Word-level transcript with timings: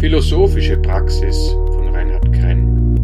Philosophische 0.00 0.78
Praxis 0.78 1.50
von 1.50 1.94
Reinhard 1.94 2.32
Krenn. 2.32 2.96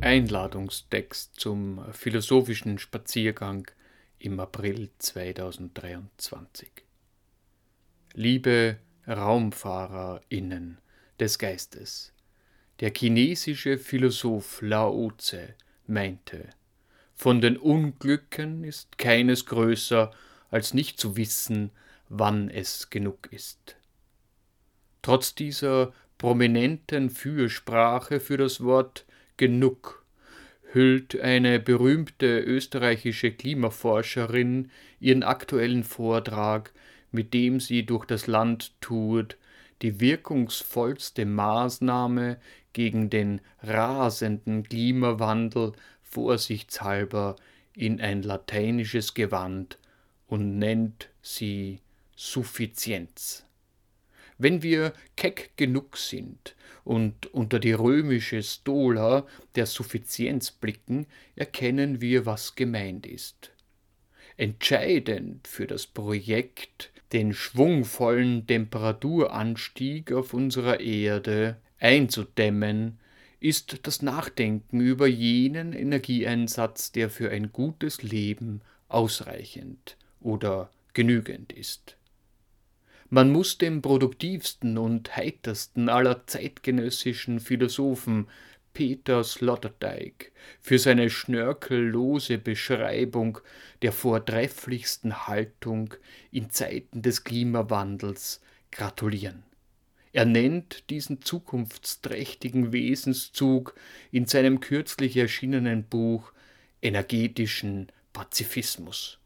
Einladungstext 0.00 1.34
zum 1.34 1.84
philosophischen 1.90 2.78
Spaziergang 2.78 3.68
im 4.20 4.38
April 4.38 4.90
2023. 4.98 6.70
Liebe 8.14 8.76
RaumfahrerInnen 9.08 10.78
des 11.18 11.40
Geistes, 11.40 12.12
der 12.78 12.92
chinesische 12.96 13.78
Philosoph 13.78 14.62
Lao 14.62 15.10
Tse 15.18 15.56
meinte, 15.88 16.50
von 17.16 17.40
den 17.40 17.56
Unglücken 17.56 18.62
ist 18.62 18.96
keines 18.96 19.44
größer, 19.46 20.12
als 20.52 20.72
nicht 20.72 21.00
zu 21.00 21.16
wissen, 21.16 21.72
wann 22.08 22.48
es 22.48 22.90
genug 22.90 23.32
ist. 23.32 23.74
Trotz 25.02 25.34
dieser 25.34 25.92
prominenten 26.16 27.10
Fürsprache 27.10 28.20
für 28.20 28.36
das 28.36 28.62
Wort 28.62 29.04
genug 29.36 30.02
hüllt 30.72 31.20
eine 31.20 31.60
berühmte 31.60 32.40
österreichische 32.40 33.32
Klimaforscherin 33.32 34.70
ihren 35.00 35.22
aktuellen 35.22 35.84
Vortrag, 35.84 36.72
mit 37.10 37.34
dem 37.34 37.60
sie 37.60 37.84
durch 37.84 38.06
das 38.06 38.26
Land 38.26 38.80
tourt, 38.80 39.36
die 39.82 40.00
wirkungsvollste 40.00 41.26
Maßnahme 41.26 42.38
gegen 42.72 43.10
den 43.10 43.40
rasenden 43.62 44.62
Klimawandel 44.62 45.72
vorsichtshalber 46.02 47.36
in 47.74 48.00
ein 48.00 48.22
lateinisches 48.22 49.14
Gewand 49.14 49.78
und 50.26 50.58
nennt 50.58 51.08
sie 51.20 51.80
Suffizienz. 52.16 53.44
Wenn 54.42 54.64
wir 54.64 54.92
keck 55.14 55.52
genug 55.56 55.96
sind 55.96 56.56
und 56.82 57.26
unter 57.26 57.60
die 57.60 57.74
römische 57.74 58.42
Stola 58.42 59.24
der 59.54 59.66
Suffizienz 59.66 60.50
blicken, 60.50 61.06
erkennen 61.36 62.00
wir, 62.00 62.26
was 62.26 62.56
gemeint 62.56 63.06
ist. 63.06 63.52
Entscheidend 64.36 65.46
für 65.46 65.68
das 65.68 65.86
Projekt, 65.86 66.90
den 67.12 67.34
schwungvollen 67.34 68.44
Temperaturanstieg 68.48 70.10
auf 70.10 70.34
unserer 70.34 70.80
Erde 70.80 71.58
einzudämmen, 71.78 72.98
ist 73.38 73.86
das 73.86 74.02
Nachdenken 74.02 74.80
über 74.80 75.06
jenen 75.06 75.72
Energieeinsatz, 75.72 76.90
der 76.90 77.10
für 77.10 77.30
ein 77.30 77.52
gutes 77.52 78.02
Leben 78.02 78.60
ausreichend 78.88 79.96
oder 80.20 80.68
genügend 80.94 81.52
ist. 81.52 81.96
Man 83.14 83.30
muss 83.30 83.58
dem 83.58 83.82
produktivsten 83.82 84.78
und 84.78 85.14
heitersten 85.14 85.90
aller 85.90 86.26
zeitgenössischen 86.26 87.40
Philosophen 87.40 88.26
Peter 88.72 89.22
Sloterdijk 89.22 90.32
für 90.62 90.78
seine 90.78 91.10
schnörkellose 91.10 92.38
Beschreibung 92.38 93.36
der 93.82 93.92
vortrefflichsten 93.92 95.26
Haltung 95.26 95.92
in 96.30 96.48
Zeiten 96.48 97.02
des 97.02 97.22
Klimawandels 97.22 98.40
gratulieren. 98.70 99.42
Er 100.14 100.24
nennt 100.24 100.88
diesen 100.88 101.20
zukunftsträchtigen 101.20 102.72
Wesenszug 102.72 103.74
in 104.10 104.24
seinem 104.24 104.60
kürzlich 104.60 105.18
erschienenen 105.18 105.84
Buch 105.84 106.32
energetischen 106.80 107.92
Pazifismus. 108.14 109.18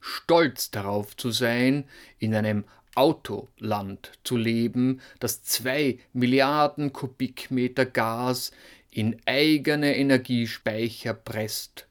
Stolz 0.00 0.70
darauf 0.70 1.16
zu 1.18 1.32
sein, 1.32 1.84
in 2.18 2.34
einem 2.34 2.64
Autoland 2.96 4.12
zu 4.24 4.36
leben, 4.36 5.00
das 5.20 5.42
zwei 5.42 5.98
Milliarden 6.12 6.92
Kubikmeter 6.92 7.86
Gas 7.86 8.52
in 8.90 9.20
eigene 9.26 9.96
Energiespeicher 9.96 11.12
presst, 11.12 11.86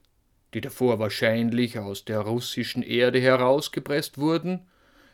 die 0.53 0.61
davor 0.61 0.97
wahrscheinlich 0.97 1.77
aus 1.77 2.03
der 2.03 2.21
russischen 2.21 2.81
Erde 2.81 3.21
herausgepresst 3.21 4.17
wurden, 4.17 4.61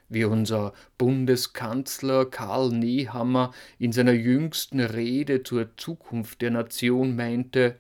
wie 0.07 0.23
unser 0.23 0.73
Bundeskanzler 0.97 2.25
Karl 2.25 2.69
Nehammer 2.69 3.53
in 3.77 3.91
seiner 3.91 4.13
jüngsten 4.13 4.79
Rede 4.79 5.43
zur 5.43 5.75
Zukunft 5.75 6.41
der 6.41 6.51
Nation 6.51 7.15
meinte, 7.15 7.77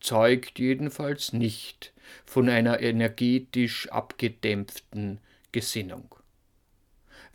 zeugt 0.00 0.58
jedenfalls 0.58 1.32
nicht 1.32 1.92
von 2.24 2.48
einer 2.48 2.80
energetisch 2.80 3.88
abgedämpften 3.90 5.20
Gesinnung 5.52 6.15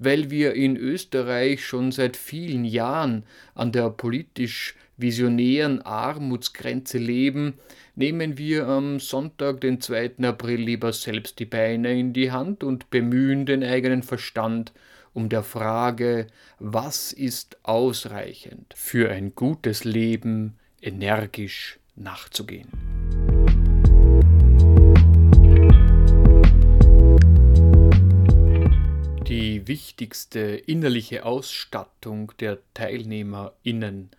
weil 0.04 0.32
wir 0.32 0.56
in 0.56 0.78
Österreich 0.78 1.64
schon 1.64 1.92
seit 1.92 2.18
vielen 2.18 2.66
Jahren 2.66 3.24
an 3.54 3.72
der 3.72 3.92
politisch 3.92 4.76
visionären 4.98 5.82
Armutsgrenze 5.84 6.98
leben, 6.98 7.54
nehmen 7.96 8.40
wir 8.40 8.68
am 8.68 9.00
Sonntag, 9.00 9.62
den 9.62 9.80
2. 9.80 10.14
April, 10.24 10.60
lieber 10.60 10.92
selbst 10.92 11.38
die 11.38 11.46
Beine 11.46 11.98
in 12.00 12.14
die 12.14 12.32
Hand 12.32 12.64
und 12.64 12.90
bemühen 12.90 13.46
den 13.46 13.64
eigenen 13.64 14.02
Verstand 14.02 14.74
um 15.14 15.30
der 15.30 15.44
Frage, 15.44 16.28
was 16.58 17.14
ist 17.14 17.58
ausreichend 17.64 18.74
für 18.76 19.12
ein 19.12 19.36
gutes 19.36 19.84
Leben 19.84 20.58
energisch 20.82 21.80
nachzugehen. 21.96 23.01
Die 29.32 29.66
wichtigste 29.66 30.42
innerliche 30.42 31.24
Ausstattung 31.24 32.34
der 32.42 32.60
TeilnehmerInnen 32.74 34.10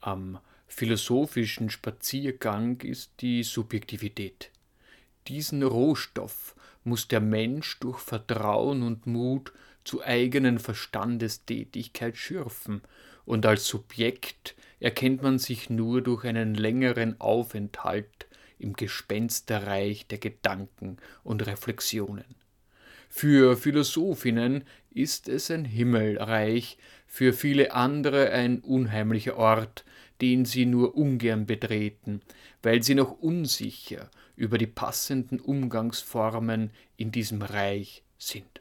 am 0.00 0.38
philosophischen 0.68 1.70
Spaziergang 1.70 2.80
ist 2.80 3.10
die 3.20 3.42
Subjektivität. 3.42 4.52
Diesen 5.26 5.64
Rohstoff 5.64 6.54
muss 6.84 7.08
der 7.08 7.20
Mensch 7.20 7.80
durch 7.80 7.98
Vertrauen 7.98 8.84
und 8.84 9.08
Mut 9.08 9.52
zu 9.82 10.04
eigenen 10.04 10.60
Verstandestätigkeit 10.60 12.16
schürfen, 12.16 12.80
und 13.24 13.46
als 13.46 13.66
Subjekt 13.66 14.54
erkennt 14.78 15.20
man 15.20 15.40
sich 15.40 15.68
nur 15.68 16.00
durch 16.00 16.24
einen 16.24 16.54
längeren 16.54 17.20
Aufenthalt 17.20 18.28
im 18.60 18.74
Gespensterreich 18.74 20.06
der 20.06 20.18
Gedanken 20.18 20.98
und 21.24 21.44
Reflexionen. 21.44 22.39
Für 23.12 23.56
Philosophinnen 23.56 24.64
ist 24.92 25.28
es 25.28 25.50
ein 25.50 25.64
Himmelreich, 25.64 26.78
für 27.06 27.32
viele 27.32 27.72
andere 27.72 28.30
ein 28.30 28.60
unheimlicher 28.60 29.36
Ort, 29.36 29.84
den 30.20 30.44
sie 30.44 30.64
nur 30.64 30.96
ungern 30.96 31.44
betreten, 31.44 32.22
weil 32.62 32.82
sie 32.82 32.94
noch 32.94 33.10
unsicher 33.20 34.10
über 34.36 34.58
die 34.58 34.68
passenden 34.68 35.40
Umgangsformen 35.40 36.70
in 36.96 37.10
diesem 37.10 37.42
Reich 37.42 38.04
sind. 38.16 38.59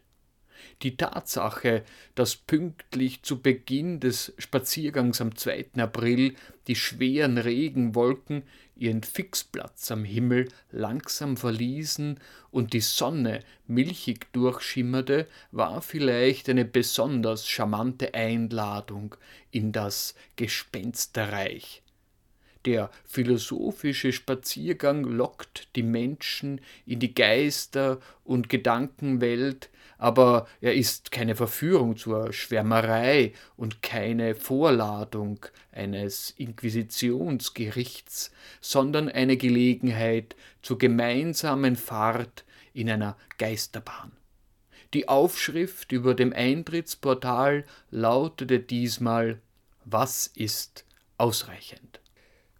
Die 0.81 0.97
Tatsache, 0.97 1.83
dass 2.15 2.35
pünktlich 2.35 3.23
zu 3.23 3.41
Beginn 3.41 3.99
des 3.99 4.33
Spaziergangs 4.37 5.21
am 5.21 5.35
2. 5.35 5.67
April 5.77 6.35
die 6.67 6.75
schweren 6.75 7.37
Regenwolken 7.37 8.43
ihren 8.75 9.03
Fixplatz 9.03 9.91
am 9.91 10.03
Himmel 10.03 10.49
langsam 10.71 11.37
verließen 11.37 12.19
und 12.51 12.73
die 12.73 12.79
Sonne 12.79 13.41
milchig 13.67 14.31
durchschimmerte, 14.33 15.27
war 15.51 15.81
vielleicht 15.81 16.49
eine 16.49 16.65
besonders 16.65 17.47
charmante 17.47 18.13
Einladung 18.13 19.15
in 19.51 19.71
das 19.71 20.15
Gespensterreich. 20.35 21.83
Der 22.65 22.91
philosophische 23.05 24.11
Spaziergang 24.11 25.03
lockt 25.05 25.69
die 25.75 25.83
Menschen 25.83 26.59
in 26.85 26.99
die 26.99 27.13
Geister- 27.13 27.99
und 28.25 28.49
Gedankenwelt, 28.49 29.69
aber 29.99 30.47
er 30.61 30.73
ist 30.73 31.11
keine 31.11 31.35
Verführung 31.35 31.97
zur 31.97 32.33
Schwärmerei 32.33 33.33
und 33.57 33.83
keine 33.83 34.33
Vorladung 34.33 35.45
eines 35.71 36.31
Inquisitionsgerichts, 36.31 38.31
sondern 38.61 39.09
eine 39.09 39.37
Gelegenheit 39.37 40.35
zur 40.61 40.79
gemeinsamen 40.79 41.75
Fahrt 41.75 42.45
in 42.73 42.89
einer 42.89 43.17
Geisterbahn. 43.37 44.13
Die 44.93 45.09
Aufschrift 45.09 45.91
über 45.91 46.15
dem 46.15 46.33
Eintrittsportal 46.33 47.65
lautete 47.91 48.59
diesmal 48.59 49.39
Was 49.83 50.27
ist 50.27 50.85
ausreichend? 51.17 51.99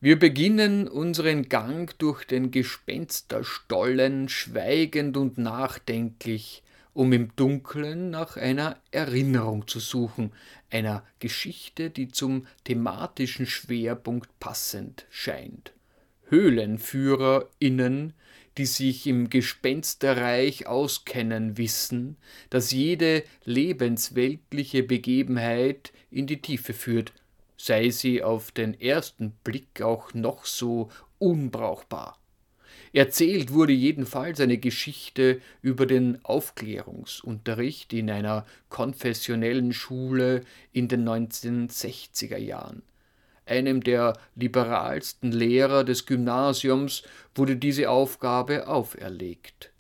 Wir 0.02 0.20
beginnen 0.20 0.88
unseren 0.88 1.50
Gang 1.50 1.98
durch 2.00 2.26
den 2.26 2.52
Gespensterstollen 2.52 4.30
schweigend 4.30 5.18
und 5.18 5.38
nachdenklich, 5.38 6.64
um 7.00 7.14
im 7.14 7.34
Dunkeln 7.38 8.10
nach 8.10 8.36
einer 8.36 8.76
Erinnerung 8.92 9.70
zu 9.70 9.80
suchen, 9.80 10.34
einer 10.70 11.06
Geschichte, 11.20 11.90
die 11.90 12.10
zum 12.10 12.46
thematischen 12.66 13.46
Schwerpunkt 13.46 14.38
passend 14.42 15.06
scheint. 15.10 15.72
HöhlenführerInnen, 16.26 18.12
die 18.58 18.66
sich 18.66 19.08
im 19.08 19.30
Gespensterreich 19.30 20.68
auskennen, 20.68 21.58
wissen, 21.58 22.18
dass 22.50 22.74
jede 22.74 23.24
lebensweltliche 23.46 24.84
Begebenheit 24.84 25.94
in 26.12 26.28
die 26.28 26.42
Tiefe 26.42 26.74
führt, 26.74 27.14
sei 27.56 27.92
sie 27.92 28.24
auf 28.24 28.52
den 28.52 28.78
ersten 28.78 29.32
Blick 29.46 29.82
auch 29.82 30.14
noch 30.14 30.44
so 30.44 30.90
unbrauchbar. 31.18 32.19
Erzählt 32.92 33.54
wurde 33.54 33.74
jedenfalls 33.74 34.40
eine 34.40 34.58
Geschichte 34.58 35.42
über 35.62 35.86
den 35.86 36.24
Aufklärungsunterricht 36.24 37.94
in 37.94 38.10
einer 38.10 38.46
konfessionellen 38.70 39.74
Schule 39.74 40.42
in 40.72 40.88
den 40.88 41.08
1960er 41.08 42.38
Jahren. 42.38 42.82
Einem 43.46 43.84
der 43.84 44.14
liberalsten 44.36 45.32
Lehrer 45.32 45.84
des 45.84 46.06
Gymnasiums 46.06 47.04
wurde 47.36 47.56
diese 47.56 47.90
Aufgabe 47.90 48.68
auferlegt. 48.68 49.72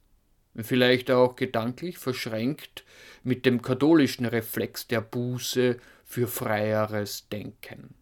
Vielleicht 0.55 1.11
auch 1.11 1.35
gedanklich 1.35 1.97
verschränkt 1.97 2.83
mit 3.23 3.45
dem 3.45 3.61
katholischen 3.61 4.25
Reflex 4.25 4.87
der 4.87 5.01
Buße 5.01 5.77
für 6.03 6.27
freieres 6.27 7.29
Denken. 7.29 7.93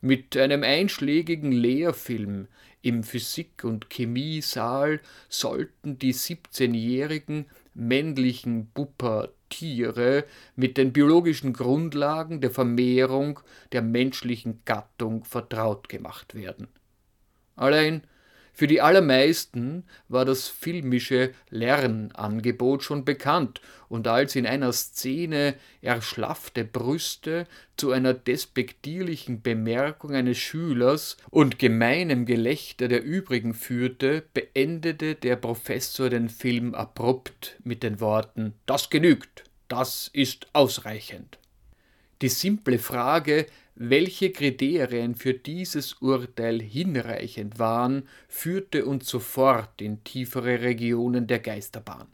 Mit 0.00 0.36
einem 0.36 0.62
einschlägigen 0.62 1.50
Lehrfilm 1.50 2.46
im 2.82 3.02
Physik- 3.02 3.64
und 3.64 3.90
Chemiesaal 3.90 5.00
sollten 5.28 5.98
die 5.98 6.14
17-jährigen 6.14 7.46
männlichen 7.74 8.70
Pubertiere 8.72 10.24
mit 10.56 10.76
den 10.76 10.92
biologischen 10.92 11.52
Grundlagen 11.52 12.40
der 12.40 12.50
Vermehrung 12.50 13.40
der 13.72 13.82
menschlichen 13.82 14.62
Gattung 14.64 15.24
vertraut 15.24 15.88
gemacht 15.88 16.34
werden. 16.34 16.68
Allein 17.56 18.02
für 18.58 18.66
die 18.66 18.80
allermeisten 18.80 19.84
war 20.08 20.24
das 20.24 20.48
filmische 20.48 21.30
Lernangebot 21.48 22.82
schon 22.82 23.04
bekannt, 23.04 23.60
und 23.88 24.08
als 24.08 24.34
in 24.34 24.48
einer 24.48 24.72
Szene 24.72 25.54
erschlaffte 25.80 26.64
Brüste 26.64 27.46
zu 27.76 27.92
einer 27.92 28.14
despektierlichen 28.14 29.42
Bemerkung 29.42 30.12
eines 30.12 30.38
Schülers 30.38 31.18
und 31.30 31.60
gemeinem 31.60 32.26
Gelächter 32.26 32.88
der 32.88 33.04
übrigen 33.04 33.54
führte, 33.54 34.24
beendete 34.34 35.14
der 35.14 35.36
Professor 35.36 36.10
den 36.10 36.28
Film 36.28 36.74
abrupt 36.74 37.60
mit 37.62 37.84
den 37.84 38.00
Worten 38.00 38.54
Das 38.66 38.90
genügt, 38.90 39.44
das 39.68 40.10
ist 40.12 40.48
ausreichend. 40.52 41.38
Die 42.22 42.28
simple 42.28 42.80
Frage, 42.80 43.46
welche 43.80 44.32
Kriterien 44.32 45.14
für 45.14 45.34
dieses 45.34 45.94
Urteil 45.94 46.60
hinreichend 46.60 47.60
waren, 47.60 48.08
führte 48.26 48.84
uns 48.84 49.08
sofort 49.08 49.80
in 49.80 50.02
tiefere 50.02 50.62
Regionen 50.62 51.28
der 51.28 51.38
Geisterbahn. 51.38 52.08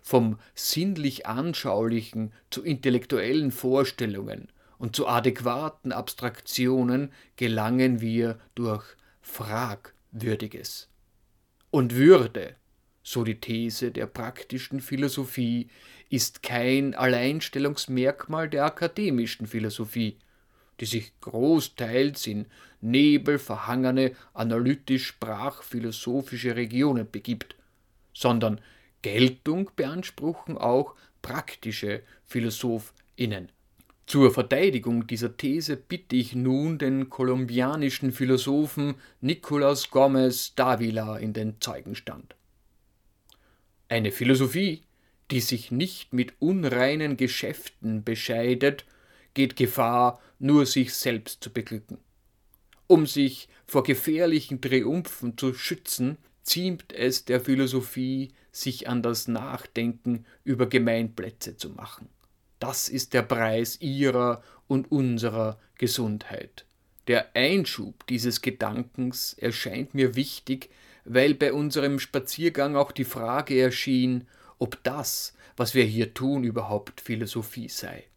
Vom 0.00 0.38
sinnlich 0.54 1.26
Anschaulichen 1.26 2.32
zu 2.48 2.62
intellektuellen 2.62 3.52
Vorstellungen 3.52 4.48
und 4.78 4.96
zu 4.96 5.06
adäquaten 5.06 5.92
Abstraktionen 5.92 7.12
gelangen 7.36 8.00
wir 8.00 8.38
durch 8.54 8.84
Fragwürdiges. 9.20 10.88
Und 11.70 11.96
Würde, 11.96 12.56
so 13.02 13.24
die 13.24 13.38
These 13.38 13.90
der 13.90 14.06
praktischen 14.06 14.80
Philosophie, 14.80 15.68
ist 16.08 16.42
kein 16.42 16.94
Alleinstellungsmerkmal 16.94 18.48
der 18.48 18.64
akademischen 18.64 19.46
Philosophie, 19.46 20.16
die 20.80 20.86
sich 20.86 21.12
großteils 21.20 22.26
in 22.26 22.46
nebelverhangene 22.80 24.16
analytisch-sprachphilosophische 24.34 26.56
Regionen 26.56 27.08
begibt, 27.10 27.56
sondern 28.12 28.60
Geltung 29.02 29.70
beanspruchen 29.76 30.58
auch 30.58 30.96
praktische 31.22 32.02
PhilosophInnen. 32.26 33.52
Zur 34.06 34.32
Verteidigung 34.32 35.06
dieser 35.06 35.36
These 35.36 35.76
bitte 35.76 36.16
ich 36.16 36.34
nun 36.34 36.78
den 36.78 37.10
kolumbianischen 37.10 38.10
Philosophen 38.10 38.94
Nicolas 39.20 39.90
Gomez 39.90 40.54
Davila 40.54 41.18
in 41.18 41.34
den 41.34 41.60
Zeugenstand. 41.60 42.34
Eine 43.88 44.10
Philosophie, 44.10 44.80
die 45.30 45.40
sich 45.40 45.70
nicht 45.70 46.14
mit 46.14 46.32
unreinen 46.38 47.18
Geschäften 47.18 48.02
bescheidet, 48.02 48.86
geht 49.38 49.54
Gefahr, 49.54 50.20
nur 50.40 50.66
sich 50.66 50.92
selbst 50.94 51.44
zu 51.44 51.52
beglücken. 51.52 51.98
Um 52.88 53.06
sich 53.06 53.48
vor 53.68 53.84
gefährlichen 53.84 54.60
Triumphen 54.60 55.38
zu 55.38 55.54
schützen, 55.54 56.18
ziemt 56.42 56.92
es 56.92 57.24
der 57.24 57.40
Philosophie, 57.40 58.32
sich 58.50 58.88
an 58.88 59.00
das 59.00 59.28
Nachdenken 59.28 60.26
über 60.42 60.68
Gemeinplätze 60.68 61.56
zu 61.56 61.70
machen. 61.70 62.08
Das 62.58 62.88
ist 62.88 63.14
der 63.14 63.22
Preis 63.22 63.80
ihrer 63.80 64.42
und 64.66 64.90
unserer 64.90 65.60
Gesundheit. 65.76 66.66
Der 67.06 67.36
Einschub 67.36 68.08
dieses 68.08 68.42
Gedankens 68.42 69.34
erscheint 69.34 69.94
mir 69.94 70.16
wichtig, 70.16 70.68
weil 71.04 71.34
bei 71.34 71.52
unserem 71.52 72.00
Spaziergang 72.00 72.74
auch 72.74 72.90
die 72.90 73.04
Frage 73.04 73.60
erschien, 73.60 74.26
ob 74.58 74.82
das, 74.82 75.32
was 75.56 75.74
wir 75.74 75.84
hier 75.84 76.12
tun, 76.12 76.42
überhaupt 76.42 77.00
Philosophie 77.00 77.68
sei. 77.68 78.08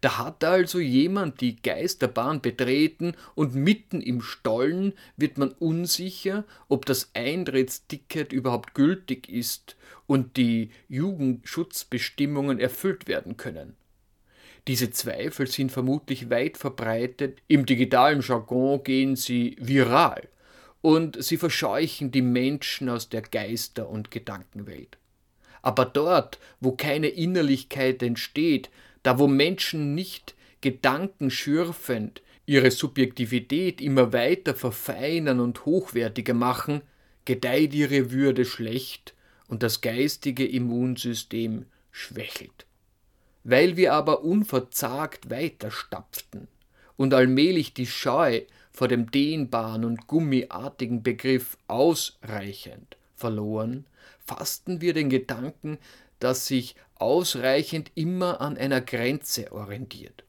Da 0.00 0.18
hat 0.18 0.44
also 0.44 0.78
jemand 0.78 1.40
die 1.40 1.60
Geisterbahn 1.60 2.40
betreten 2.40 3.14
und 3.34 3.54
mitten 3.54 4.00
im 4.00 4.22
Stollen 4.22 4.92
wird 5.16 5.38
man 5.38 5.50
unsicher, 5.52 6.44
ob 6.68 6.86
das 6.86 7.10
Eintrittsticket 7.14 8.32
überhaupt 8.32 8.74
gültig 8.74 9.28
ist 9.28 9.76
und 10.06 10.36
die 10.36 10.70
Jugendschutzbestimmungen 10.88 12.60
erfüllt 12.60 13.08
werden 13.08 13.36
können. 13.36 13.76
Diese 14.68 14.90
Zweifel 14.90 15.46
sind 15.46 15.70
vermutlich 15.70 16.28
weit 16.28 16.56
verbreitet, 16.56 17.38
im 17.46 17.66
digitalen 17.66 18.20
Jargon 18.20 18.82
gehen 18.82 19.14
sie 19.14 19.56
viral 19.60 20.28
und 20.82 21.22
sie 21.22 21.36
verscheuchen 21.36 22.10
die 22.10 22.22
Menschen 22.22 22.88
aus 22.88 23.08
der 23.08 23.22
Geister- 23.22 23.88
und 23.88 24.10
Gedankenwelt. 24.10 24.98
Aber 25.62 25.84
dort, 25.84 26.38
wo 26.60 26.72
keine 26.72 27.08
Innerlichkeit 27.08 28.02
entsteht, 28.02 28.70
da 29.06 29.20
wo 29.20 29.28
Menschen 29.28 29.94
nicht 29.94 30.34
gedankenschürfend 30.62 32.22
ihre 32.44 32.72
Subjektivität 32.72 33.80
immer 33.80 34.12
weiter 34.12 34.52
verfeinern 34.52 35.38
und 35.38 35.64
hochwertiger 35.64 36.34
machen, 36.34 36.82
gedeiht 37.24 37.72
ihre 37.72 38.10
Würde 38.10 38.44
schlecht 38.44 39.14
und 39.46 39.62
das 39.62 39.80
geistige 39.80 40.44
Immunsystem 40.44 41.66
schwächelt. 41.92 42.66
Weil 43.44 43.76
wir 43.76 43.92
aber 43.92 44.24
unverzagt 44.24 45.30
weiterstapften 45.30 46.48
und 46.96 47.14
allmählich 47.14 47.74
die 47.74 47.86
Scheu 47.86 48.40
vor 48.72 48.88
dem 48.88 49.12
dehnbaren 49.12 49.84
und 49.84 50.08
gummiartigen 50.08 51.04
Begriff 51.04 51.56
ausreichend 51.68 52.96
verloren, 53.14 53.86
fassten 54.18 54.80
wir 54.80 54.94
den 54.94 55.10
Gedanken, 55.10 55.78
dass 56.18 56.48
sich 56.48 56.74
ausreichend 56.96 57.92
immer 57.94 58.40
an 58.40 58.56
einer 58.56 58.80
Grenze 58.80 59.52
orientiert. 59.52 60.24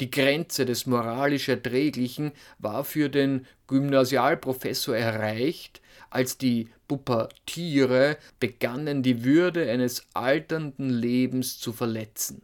Die 0.00 0.10
Grenze 0.10 0.64
des 0.64 0.86
moralisch 0.86 1.48
Erträglichen 1.48 2.32
war 2.58 2.84
für 2.84 3.08
den 3.08 3.46
Gymnasialprofessor 3.66 4.96
erreicht, 4.96 5.80
als 6.10 6.38
die 6.38 6.68
Pubertiere 6.86 8.16
begannen, 8.38 9.02
die 9.02 9.24
Würde 9.24 9.70
eines 9.70 10.06
alternden 10.14 10.88
Lebens 10.88 11.58
zu 11.58 11.72
verletzen. 11.72 12.42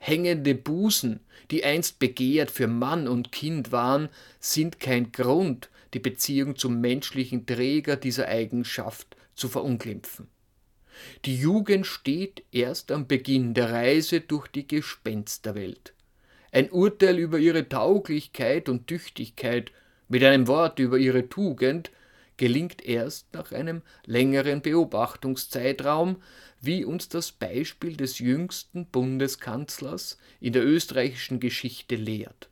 Hängende 0.00 0.54
Busen, 0.54 1.20
die 1.50 1.64
einst 1.64 1.98
begehrt 1.98 2.50
für 2.50 2.66
Mann 2.66 3.08
und 3.08 3.32
Kind 3.32 3.72
waren, 3.72 4.08
sind 4.38 4.80
kein 4.80 5.12
Grund, 5.12 5.70
die 5.94 5.98
Beziehung 5.98 6.56
zum 6.56 6.80
menschlichen 6.80 7.46
Träger 7.46 7.96
dieser 7.96 8.28
Eigenschaft 8.28 9.16
zu 9.34 9.48
verunglimpfen. 9.48 10.28
Die 11.24 11.36
Jugend 11.36 11.86
steht 11.86 12.42
erst 12.52 12.90
am 12.92 13.06
Beginn 13.06 13.54
der 13.54 13.70
Reise 13.70 14.20
durch 14.20 14.48
die 14.48 14.66
Gespensterwelt. 14.66 15.92
Ein 16.52 16.70
Urteil 16.70 17.18
über 17.18 17.38
ihre 17.38 17.68
Tauglichkeit 17.68 18.68
und 18.68 18.86
Tüchtigkeit, 18.86 19.70
mit 20.08 20.24
einem 20.24 20.46
Wort 20.46 20.78
über 20.78 20.98
ihre 20.98 21.28
Tugend, 21.28 21.90
gelingt 22.38 22.84
erst 22.84 23.34
nach 23.34 23.52
einem 23.52 23.82
längeren 24.06 24.62
Beobachtungszeitraum, 24.62 26.22
wie 26.60 26.84
uns 26.84 27.08
das 27.08 27.32
Beispiel 27.32 27.96
des 27.96 28.18
jüngsten 28.18 28.86
Bundeskanzlers 28.86 30.18
in 30.40 30.52
der 30.52 30.64
österreichischen 30.64 31.40
Geschichte 31.40 31.96
lehrt. 31.96 32.47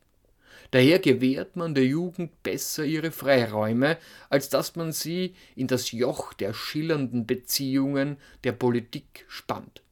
Daher 0.70 0.98
gewährt 0.98 1.56
man 1.56 1.74
der 1.74 1.84
Jugend 1.84 2.42
besser 2.42 2.84
ihre 2.84 3.10
Freiräume, 3.10 3.98
als 4.28 4.48
dass 4.48 4.76
man 4.76 4.92
sie 4.92 5.34
in 5.54 5.66
das 5.66 5.92
Joch 5.92 6.32
der 6.32 6.54
schillernden 6.54 7.26
Beziehungen 7.26 8.16
der 8.44 8.52
Politik 8.52 9.24
spannt. 9.28 9.82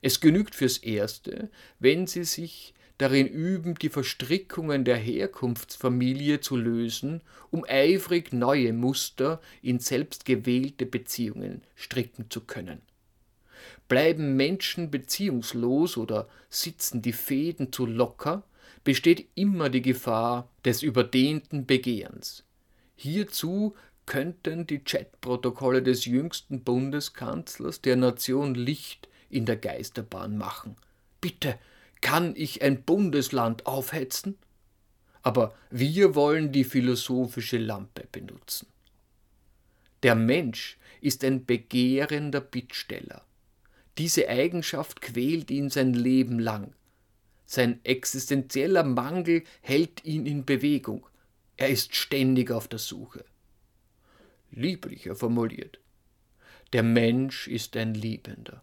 Es 0.00 0.20
genügt 0.20 0.54
fürs 0.54 0.78
Erste, 0.78 1.50
wenn 1.78 2.06
sie 2.06 2.24
sich 2.24 2.74
darin 2.98 3.26
üben, 3.26 3.74
die 3.74 3.88
Verstrickungen 3.88 4.84
der 4.84 4.96
Herkunftsfamilie 4.96 6.40
zu 6.40 6.56
lösen, 6.56 7.22
um 7.50 7.64
eifrig 7.66 8.32
neue 8.32 8.72
Muster 8.72 9.40
in 9.62 9.80
selbstgewählte 9.80 10.86
Beziehungen 10.86 11.62
stricken 11.74 12.30
zu 12.30 12.42
können. 12.42 12.82
Bleiben 13.88 14.36
Menschen 14.36 14.90
beziehungslos 14.90 15.96
oder 15.96 16.28
sitzen 16.48 17.02
die 17.02 17.12
Fäden 17.12 17.72
zu 17.72 17.86
locker, 17.86 18.44
besteht 18.84 19.28
immer 19.34 19.70
die 19.70 19.82
Gefahr 19.82 20.50
des 20.64 20.82
überdehnten 20.82 21.66
Begehrens. 21.66 22.44
Hierzu 22.94 23.74
könnten 24.06 24.66
die 24.66 24.84
Chatprotokolle 24.84 25.82
des 25.82 26.04
jüngsten 26.04 26.62
Bundeskanzlers 26.62 27.80
der 27.80 27.96
Nation 27.96 28.54
Licht 28.54 29.08
in 29.30 29.46
der 29.46 29.56
Geisterbahn 29.56 30.36
machen. 30.36 30.76
Bitte, 31.20 31.58
kann 32.00 32.36
ich 32.36 32.62
ein 32.62 32.82
Bundesland 32.82 33.64
aufhetzen? 33.64 34.36
Aber 35.22 35.54
wir 35.70 36.14
wollen 36.14 36.52
die 36.52 36.64
philosophische 36.64 37.56
Lampe 37.56 38.06
benutzen. 38.12 38.68
Der 40.02 40.14
Mensch 40.14 40.76
ist 41.00 41.24
ein 41.24 41.46
begehrender 41.46 42.42
Bittsteller. 42.42 43.24
Diese 43.96 44.28
Eigenschaft 44.28 45.00
quält 45.00 45.50
ihn 45.50 45.70
sein 45.70 45.94
Leben 45.94 46.38
lang. 46.38 46.74
Sein 47.46 47.80
existenzieller 47.84 48.84
Mangel 48.84 49.44
hält 49.60 50.04
ihn 50.04 50.26
in 50.26 50.44
Bewegung. 50.44 51.06
Er 51.56 51.68
ist 51.68 51.94
ständig 51.94 52.50
auf 52.50 52.68
der 52.68 52.78
Suche. 52.78 53.24
Lieblicher 54.50 55.14
formuliert. 55.14 55.78
Der 56.72 56.82
Mensch 56.82 57.46
ist 57.48 57.76
ein 57.76 57.94
Liebender. 57.94 58.62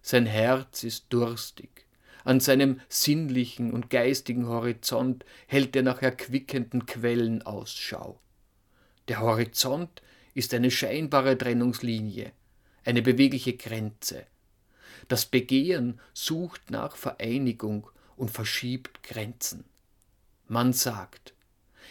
Sein 0.00 0.26
Herz 0.26 0.82
ist 0.82 1.06
durstig. 1.10 1.86
An 2.24 2.40
seinem 2.40 2.80
sinnlichen 2.88 3.72
und 3.72 3.90
geistigen 3.90 4.46
Horizont 4.46 5.24
hält 5.46 5.74
er 5.74 5.82
nach 5.82 6.02
erquickenden 6.02 6.86
Quellen 6.86 7.42
Ausschau. 7.42 8.20
Der 9.08 9.20
Horizont 9.20 10.02
ist 10.34 10.54
eine 10.54 10.70
scheinbare 10.70 11.36
Trennungslinie, 11.36 12.32
eine 12.84 13.02
bewegliche 13.02 13.54
Grenze. 13.54 14.26
Das 15.08 15.26
Begehren 15.26 16.00
sucht 16.14 16.70
nach 16.70 16.96
Vereinigung 16.96 17.88
und 18.16 18.30
verschiebt 18.30 19.02
Grenzen. 19.02 19.64
Man 20.48 20.72
sagt, 20.72 21.34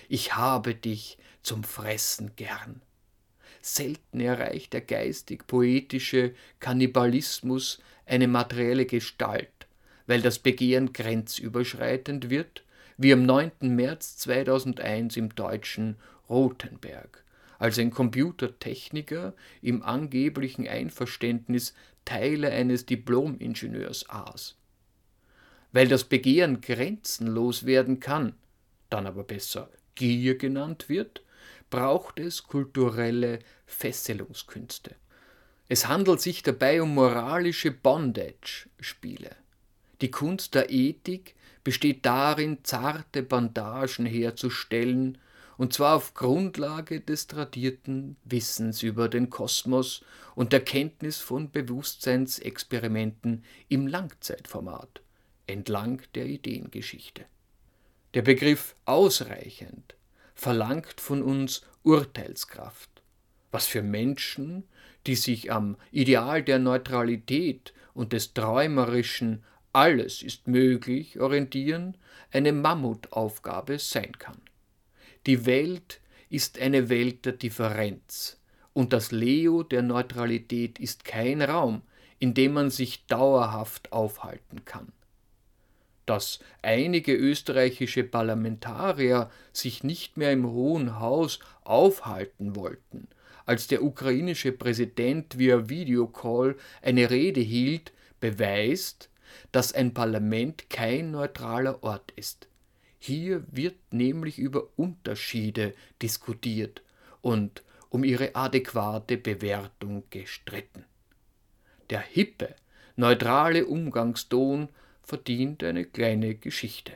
ich 0.07 0.35
habe 0.35 0.75
dich 0.75 1.17
zum 1.43 1.63
Fressen 1.63 2.35
gern. 2.35 2.81
Selten 3.61 4.19
erreicht 4.19 4.73
der 4.73 4.81
geistig-poetische 4.81 6.33
Kannibalismus 6.59 7.79
eine 8.05 8.27
materielle 8.27 8.85
Gestalt, 8.85 9.67
weil 10.07 10.21
das 10.21 10.39
Begehren 10.39 10.93
grenzüberschreitend 10.93 12.29
wird, 12.29 12.63
wie 12.97 13.13
am 13.13 13.25
9. 13.25 13.51
März 13.61 14.17
2001 14.17 15.17
im 15.17 15.33
deutschen 15.35 15.95
Rothenberg, 16.29 17.23
als 17.59 17.77
ein 17.77 17.91
Computertechniker 17.91 19.33
im 19.61 19.83
angeblichen 19.83 20.67
Einverständnis 20.67 21.73
Teile 22.05 22.49
eines 22.51 22.85
Diplomingenieurs 22.85 24.09
aß. 24.09 24.55
Weil 25.71 25.87
das 25.87 26.03
Begehren 26.03 26.61
grenzenlos 26.61 27.65
werden 27.65 27.99
kann, 27.99 28.33
dann 28.89 29.07
aber 29.07 29.23
besser 29.23 29.69
Gier 29.95 30.37
genannt 30.37 30.89
wird, 30.89 31.21
braucht 31.69 32.19
es 32.19 32.43
kulturelle 32.43 33.39
Fesselungskünste. 33.65 34.95
Es 35.69 35.87
handelt 35.87 36.19
sich 36.19 36.43
dabei 36.43 36.81
um 36.81 36.93
moralische 36.93 37.71
Bondage-Spiele. 37.71 39.35
Die 40.01 40.11
Kunst 40.11 40.55
der 40.55 40.69
Ethik 40.69 41.35
besteht 41.63 42.05
darin, 42.05 42.59
zarte 42.63 43.23
Bandagen 43.23 44.05
herzustellen, 44.05 45.17
und 45.57 45.73
zwar 45.73 45.95
auf 45.95 46.15
Grundlage 46.15 47.01
des 47.01 47.27
tradierten 47.27 48.17
Wissens 48.25 48.81
über 48.81 49.07
den 49.07 49.29
Kosmos 49.29 50.03
und 50.33 50.53
der 50.53 50.61
Kenntnis 50.61 51.17
von 51.17 51.51
Bewusstseinsexperimenten 51.51 53.43
im 53.69 53.85
Langzeitformat, 53.85 55.01
entlang 55.51 56.01
der 56.15 56.25
Ideengeschichte. 56.25 57.25
Der 58.13 58.21
Begriff 58.21 58.75
ausreichend 58.85 59.95
verlangt 60.33 60.99
von 60.99 61.21
uns 61.21 61.61
Urteilskraft, 61.83 62.89
was 63.51 63.67
für 63.67 63.81
Menschen, 63.81 64.63
die 65.07 65.15
sich 65.15 65.51
am 65.51 65.77
Ideal 65.91 66.43
der 66.43 66.59
Neutralität 66.59 67.73
und 67.93 68.13
des 68.13 68.33
träumerischen 68.33 69.43
Alles 69.73 70.21
ist 70.21 70.47
möglich 70.47 71.19
orientieren, 71.19 71.95
eine 72.31 72.51
Mammutaufgabe 72.51 73.79
sein 73.79 74.17
kann. 74.19 74.41
Die 75.25 75.45
Welt 75.45 76.01
ist 76.29 76.59
eine 76.59 76.89
Welt 76.89 77.25
der 77.25 77.33
Differenz, 77.33 78.39
und 78.73 78.93
das 78.93 79.11
Leo 79.11 79.63
der 79.63 79.81
Neutralität 79.81 80.79
ist 80.79 81.05
kein 81.05 81.41
Raum, 81.41 81.81
in 82.19 82.33
dem 82.33 82.53
man 82.53 82.69
sich 82.69 83.05
dauerhaft 83.07 83.91
aufhalten 83.91 84.65
kann 84.65 84.91
dass 86.05 86.39
einige 86.61 87.13
österreichische 87.13 88.03
Parlamentarier 88.03 89.29
sich 89.53 89.83
nicht 89.83 90.17
mehr 90.17 90.31
im 90.31 90.49
Hohen 90.49 90.99
Haus 90.99 91.39
aufhalten 91.63 92.55
wollten, 92.55 93.07
als 93.45 93.67
der 93.67 93.83
ukrainische 93.83 94.51
Präsident 94.51 95.37
via 95.37 95.69
Videocall 95.69 96.55
eine 96.81 97.09
Rede 97.09 97.41
hielt, 97.41 97.91
beweist, 98.19 99.09
dass 99.51 99.73
ein 99.73 99.93
Parlament 99.93 100.69
kein 100.69 101.11
neutraler 101.11 101.83
Ort 101.83 102.11
ist. 102.15 102.47
Hier 102.99 103.43
wird 103.49 103.75
nämlich 103.91 104.37
über 104.37 104.67
Unterschiede 104.75 105.73
diskutiert 106.01 106.83
und 107.21 107.63
um 107.89 108.03
ihre 108.03 108.35
adäquate 108.35 109.17
Bewertung 109.17 110.03
gestritten. 110.09 110.85
Der 111.89 111.99
hippe, 111.99 112.55
neutrale 112.95 113.65
Umgangston 113.65 114.69
verdient 115.11 115.61
eine 115.65 115.83
kleine 115.83 116.35
Geschichte. 116.35 116.93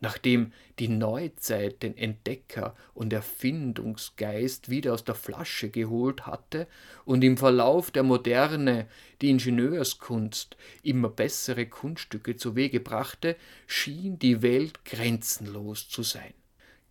Nachdem 0.00 0.52
die 0.78 0.88
Neuzeit 0.88 1.82
den 1.82 1.96
Entdecker 1.96 2.76
und 2.92 3.10
Erfindungsgeist 3.10 4.68
wieder 4.68 4.92
aus 4.92 5.02
der 5.02 5.14
Flasche 5.14 5.70
geholt 5.70 6.26
hatte 6.26 6.68
und 7.06 7.24
im 7.24 7.38
Verlauf 7.38 7.90
der 7.90 8.02
Moderne 8.02 8.86
die 9.22 9.30
Ingenieurskunst 9.30 10.58
immer 10.82 11.08
bessere 11.08 11.64
Kunststücke 11.64 12.36
zu 12.36 12.54
Wege 12.54 12.80
brachte, 12.80 13.36
schien 13.66 14.18
die 14.18 14.42
Welt 14.42 14.84
grenzenlos 14.84 15.88
zu 15.88 16.02
sein. 16.02 16.34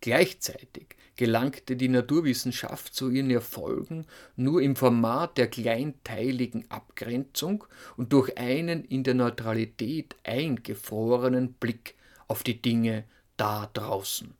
Gleichzeitig 0.00 0.96
gelangte 1.16 1.76
die 1.76 1.88
Naturwissenschaft 1.88 2.94
zu 2.94 3.10
ihren 3.10 3.30
Erfolgen 3.30 4.06
nur 4.36 4.60
im 4.60 4.76
Format 4.76 5.38
der 5.38 5.48
kleinteiligen 5.48 6.70
Abgrenzung 6.70 7.64
und 7.96 8.12
durch 8.12 8.36
einen 8.38 8.84
in 8.84 9.02
der 9.02 9.14
Neutralität 9.14 10.14
eingefrorenen 10.24 11.54
Blick 11.54 11.94
auf 12.28 12.42
die 12.42 12.60
Dinge 12.60 13.04
da 13.36 13.70
draußen. 13.72 14.34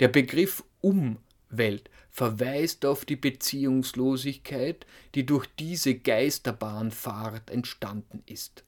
Der 0.00 0.08
Begriff 0.08 0.64
Umwelt 0.80 1.88
verweist 2.10 2.84
auf 2.84 3.04
die 3.04 3.16
Beziehungslosigkeit, 3.16 4.86
die 5.14 5.26
durch 5.26 5.46
diese 5.58 5.94
Geisterbahnfahrt 5.94 7.50
entstanden 7.50 8.22
ist. 8.26 8.64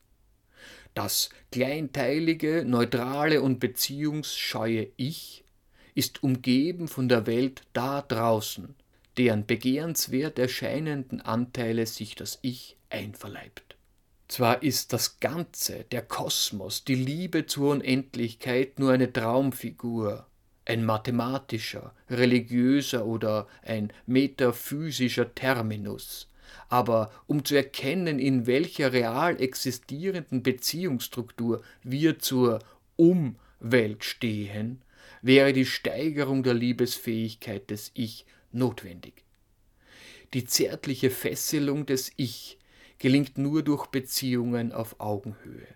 Das 0.93 1.29
kleinteilige, 1.51 2.65
neutrale 2.65 3.41
und 3.41 3.59
beziehungsscheue 3.59 4.89
Ich 4.97 5.45
ist 5.97 6.21
umgeben 6.21 6.87
von 6.87 7.09
der 7.09 7.25
Welt 7.25 7.63
da 7.73 8.03
draußen, 8.03 8.75
deren 9.17 9.47
begehrenswert 9.47 10.37
erscheinenden 10.37 11.21
Anteile 11.21 11.87
sich 11.87 12.13
das 12.13 12.37
Ich 12.43 12.77
einverleibt. 12.91 13.75
Zwar 14.27 14.61
ist 14.61 14.93
das 14.93 15.19
Ganze, 15.19 15.85
der 15.85 16.03
Kosmos, 16.03 16.83
die 16.83 16.93
Liebe 16.93 17.47
zur 17.47 17.71
Unendlichkeit 17.71 18.77
nur 18.77 18.91
eine 18.91 19.11
Traumfigur, 19.11 20.27
ein 20.65 20.85
mathematischer, 20.85 21.95
religiöser 22.11 23.03
oder 23.03 23.47
ein 23.63 23.91
metaphysischer 24.05 25.33
Terminus, 25.33 26.29
aber 26.69 27.09
um 27.25 27.43
zu 27.43 27.55
erkennen, 27.55 28.19
in 28.19 28.45
welcher 28.45 28.93
real 28.93 29.41
existierenden 29.41 30.43
Beziehungsstruktur 30.43 31.63
wir 31.81 32.19
zur 32.19 32.59
Umwelt 32.97 34.03
stehen, 34.03 34.83
wäre 35.21 35.53
die 35.53 35.65
Steigerung 35.65 36.43
der 36.43 36.53
Liebesfähigkeit 36.53 37.69
des 37.69 37.91
Ich 37.93 38.25
notwendig. 38.51 39.23
Die 40.33 40.45
zärtliche 40.45 41.09
Fesselung 41.09 41.85
des 41.85 42.11
Ich 42.17 42.57
gelingt 42.99 43.37
nur 43.37 43.63
durch 43.63 43.87
Beziehungen 43.87 44.71
auf 44.71 44.99
Augenhöhe. 44.99 45.67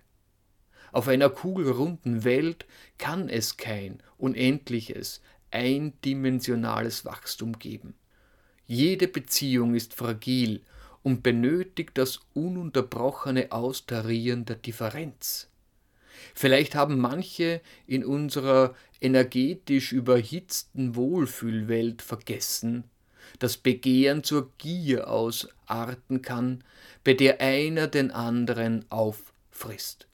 Auf 0.92 1.08
einer 1.08 1.30
kugelrunden 1.30 2.24
Welt 2.24 2.66
kann 2.98 3.30
es 3.30 3.58
kein 3.58 4.04
unendliches, 4.18 5.22
eindimensionales 5.52 7.06
Wachstum 7.06 7.60
geben. 7.60 7.96
Jede 8.68 9.08
Beziehung 9.08 9.76
ist 9.76 9.94
fragil 9.94 10.62
und 11.04 11.24
benötigt 11.24 11.92
das 11.98 12.20
ununterbrochene 12.34 13.52
Austarieren 13.52 14.46
der 14.46 14.58
Differenz. 14.58 15.51
Vielleicht 16.34 16.76
haben 16.76 17.00
manche 17.00 17.62
in 17.88 18.06
unserer 18.06 18.76
energetisch 19.00 19.92
überhitzten 19.92 20.96
Wohlfühlwelt 20.96 22.02
vergessen, 22.02 22.84
dass 23.40 23.58
Begehren 23.58 24.24
zur 24.24 24.52
Gier 24.58 25.10
ausarten 25.10 26.22
kann, 26.22 26.64
bei 27.04 27.14
der 27.14 27.42
einer 27.42 27.88
den 27.88 28.12
anderen 28.12 28.86
auffrisst. 28.90 30.08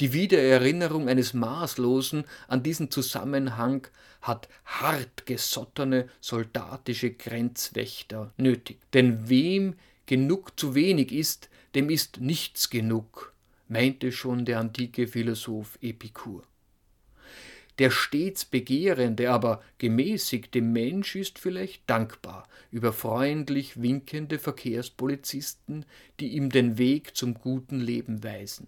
Die 0.00 0.12
Wiedererinnerung 0.12 1.08
eines 1.08 1.34
Maßlosen 1.34 2.24
an 2.46 2.62
diesen 2.62 2.90
Zusammenhang 2.90 3.88
hat 4.20 4.48
hartgesottene 4.64 6.08
soldatische 6.20 7.10
Grenzwächter 7.10 8.32
nötig. 8.36 8.78
Denn 8.92 9.28
wem 9.28 9.74
genug 10.06 10.58
zu 10.58 10.76
wenig 10.76 11.10
ist, 11.10 11.50
dem 11.74 11.90
ist 11.90 12.20
nichts 12.20 12.70
genug, 12.70 13.34
meinte 13.68 14.12
schon 14.12 14.44
der 14.44 14.58
antike 14.60 15.06
Philosoph 15.06 15.78
Epikur. 15.80 16.44
Der 17.78 17.90
stets 17.90 18.44
begehrende, 18.44 19.30
aber 19.30 19.62
gemäßigte 19.78 20.60
Mensch 20.60 21.14
ist 21.14 21.38
vielleicht 21.38 21.88
dankbar 21.88 22.48
über 22.72 22.92
freundlich 22.92 23.80
winkende 23.80 24.40
Verkehrspolizisten, 24.40 25.84
die 26.18 26.28
ihm 26.28 26.50
den 26.50 26.76
Weg 26.76 27.16
zum 27.16 27.34
guten 27.34 27.78
Leben 27.78 28.24
weisen. 28.24 28.66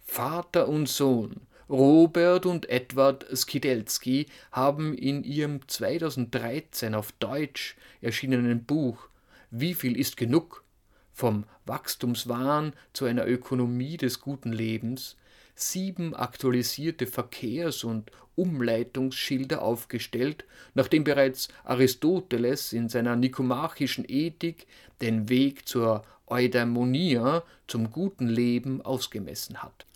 Vater 0.00 0.68
und 0.68 0.88
Sohn, 0.88 1.42
Robert 1.68 2.46
und 2.46 2.70
Edward 2.70 3.26
Skidelski, 3.36 4.26
haben 4.50 4.94
in 4.94 5.22
ihrem 5.22 5.66
2013 5.68 6.94
auf 6.94 7.12
Deutsch 7.12 7.76
erschienenen 8.00 8.64
Buch 8.64 9.08
Wie 9.50 9.74
viel 9.74 9.98
ist 9.98 10.16
genug? 10.16 10.64
Vom 11.16 11.44
Wachstumswahn 11.64 12.74
zu 12.92 13.06
einer 13.06 13.26
Ökonomie 13.26 13.96
des 13.96 14.20
guten 14.20 14.52
Lebens 14.52 15.16
sieben 15.54 16.14
aktualisierte 16.14 17.06
Verkehrs- 17.06 17.84
und 17.84 18.12
Umleitungsschilder 18.34 19.62
aufgestellt, 19.62 20.44
nachdem 20.74 21.04
bereits 21.04 21.48
Aristoteles 21.64 22.74
in 22.74 22.90
seiner 22.90 23.16
nikomachischen 23.16 24.04
Ethik 24.06 24.66
den 25.00 25.30
Weg 25.30 25.66
zur 25.66 26.02
Eudaimonia, 26.26 27.44
zum 27.66 27.90
guten 27.90 28.28
Leben, 28.28 28.82
ausgemessen 28.82 29.62
hat. 29.62 29.86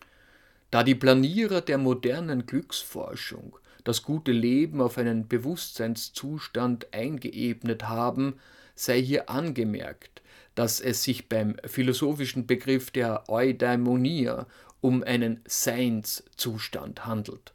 Da 0.71 0.83
die 0.85 0.95
Planierer 0.95 1.61
der 1.61 1.77
modernen 1.77 2.47
Glücksforschung 2.47 3.59
das 3.85 4.03
gute 4.03 4.33
Leben 4.33 4.81
auf 4.81 4.97
einen 4.97 5.29
Bewusstseinszustand 5.29 6.95
eingeebnet 6.95 7.89
haben, 7.89 8.39
sei 8.75 9.03
hier 9.03 9.29
angemerkt, 9.29 10.20
dass 10.55 10.81
es 10.81 11.03
sich 11.03 11.29
beim 11.29 11.57
philosophischen 11.65 12.47
Begriff 12.47 12.91
der 12.91 13.29
Eudaimonia 13.29 14.47
um 14.81 15.03
einen 15.03 15.41
Seinszustand 15.47 17.07
handelt. 17.07 17.53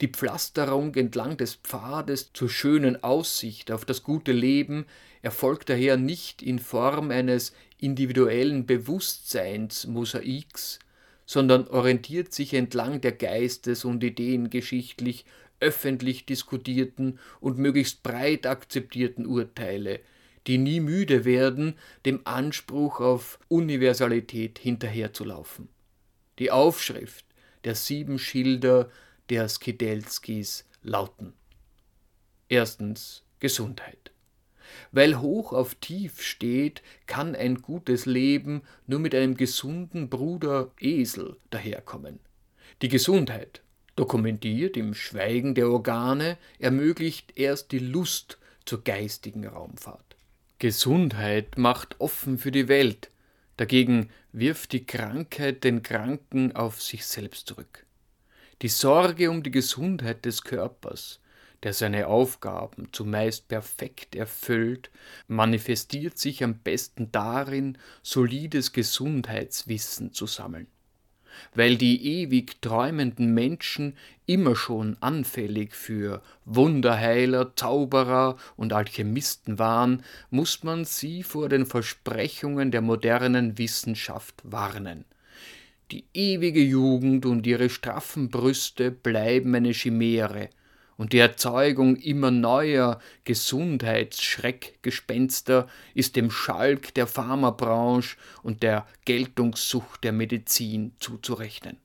Die 0.00 0.08
Pflasterung 0.08 0.94
entlang 0.94 1.36
des 1.36 1.54
Pfades 1.54 2.32
zur 2.34 2.50
schönen 2.50 3.02
Aussicht 3.02 3.72
auf 3.72 3.84
das 3.84 4.02
gute 4.02 4.32
Leben 4.32 4.86
erfolgt 5.22 5.70
daher 5.70 5.96
nicht 5.96 6.42
in 6.42 6.58
Form 6.58 7.10
eines 7.10 7.52
individuellen 7.78 8.66
Bewusstseinsmosaiks, 8.66 10.80
sondern 11.24 11.68
orientiert 11.68 12.32
sich 12.32 12.54
entlang 12.54 13.00
der 13.00 13.12
geistes- 13.12 13.84
und 13.84 14.04
ideengeschichtlich 14.04 15.24
öffentlich 15.60 16.26
diskutierten 16.26 17.18
und 17.40 17.58
möglichst 17.58 18.02
breit 18.02 18.46
akzeptierten 18.46 19.26
Urteile, 19.26 20.00
die 20.48 20.58
nie 20.58 20.80
müde 20.80 21.24
werden, 21.24 21.74
dem 22.06 22.22
Anspruch 22.24 23.00
auf 23.00 23.38
Universalität 23.48 24.58
hinterherzulaufen. 24.58 25.68
Die 26.38 26.50
Aufschrift 26.50 27.26
der 27.64 27.74
sieben 27.74 28.18
Schilder 28.18 28.90
der 29.28 29.48
Skidelskis 29.48 30.64
lauten. 30.82 31.34
Erstens 32.48 33.24
Gesundheit. 33.40 34.10
Weil 34.90 35.20
hoch 35.20 35.52
auf 35.52 35.74
tief 35.74 36.22
steht, 36.22 36.82
kann 37.06 37.34
ein 37.34 37.60
gutes 37.60 38.06
Leben 38.06 38.62
nur 38.86 39.00
mit 39.00 39.14
einem 39.14 39.36
gesunden 39.36 40.08
Bruder 40.08 40.70
Esel 40.80 41.36
daherkommen. 41.50 42.20
Die 42.80 42.88
Gesundheit, 42.88 43.62
dokumentiert 43.96 44.76
im 44.76 44.94
Schweigen 44.94 45.54
der 45.54 45.68
Organe, 45.68 46.38
ermöglicht 46.58 47.36
erst 47.36 47.72
die 47.72 47.80
Lust 47.80 48.38
zur 48.64 48.84
geistigen 48.84 49.46
Raumfahrt. 49.46 50.07
Gesundheit 50.60 51.56
macht 51.56 52.00
offen 52.00 52.36
für 52.36 52.50
die 52.50 52.66
Welt, 52.66 53.10
dagegen 53.56 54.10
wirft 54.32 54.72
die 54.72 54.84
Krankheit 54.84 55.62
den 55.62 55.84
Kranken 55.84 56.56
auf 56.56 56.82
sich 56.82 57.06
selbst 57.06 57.46
zurück. 57.46 57.86
Die 58.62 58.68
Sorge 58.68 59.30
um 59.30 59.44
die 59.44 59.52
Gesundheit 59.52 60.24
des 60.24 60.42
Körpers, 60.42 61.20
der 61.62 61.72
seine 61.72 62.08
Aufgaben 62.08 62.92
zumeist 62.92 63.46
perfekt 63.46 64.16
erfüllt, 64.16 64.90
manifestiert 65.28 66.18
sich 66.18 66.42
am 66.42 66.58
besten 66.58 67.12
darin, 67.12 67.78
solides 68.02 68.72
Gesundheitswissen 68.72 70.12
zu 70.12 70.26
sammeln 70.26 70.66
weil 71.54 71.76
die 71.76 72.20
ewig 72.20 72.60
träumenden 72.60 73.34
Menschen 73.34 73.94
immer 74.26 74.54
schon 74.56 74.96
anfällig 75.00 75.74
für 75.74 76.22
Wunderheiler, 76.44 77.54
Zauberer 77.56 78.36
und 78.56 78.72
Alchemisten 78.72 79.58
waren, 79.58 80.02
muss 80.30 80.62
man 80.62 80.84
sie 80.84 81.22
vor 81.22 81.48
den 81.48 81.66
Versprechungen 81.66 82.70
der 82.70 82.82
modernen 82.82 83.58
Wissenschaft 83.58 84.34
warnen. 84.44 85.04
Die 85.90 86.04
ewige 86.12 86.62
Jugend 86.62 87.24
und 87.24 87.46
ihre 87.46 87.70
straffen 87.70 88.28
Brüste 88.28 88.90
bleiben 88.90 89.54
eine 89.54 89.72
Chimäre, 89.72 90.50
und 90.98 91.14
die 91.14 91.18
Erzeugung 91.18 91.96
immer 91.96 92.30
neuer 92.30 93.00
Gesundheitsschreckgespenster 93.24 95.66
ist 95.94 96.16
dem 96.16 96.30
Schalk 96.30 96.92
der 96.92 97.06
Pharmabranche 97.06 98.18
und 98.42 98.62
der 98.62 98.86
Geltungssucht 99.06 100.04
der 100.04 100.12
Medizin 100.12 100.92
zuzurechnen. 100.98 101.78